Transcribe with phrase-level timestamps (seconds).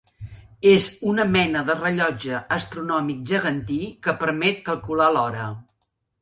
[0.69, 5.47] És una mena de rellotge astronòmic gegantí que permet calcular l'hora.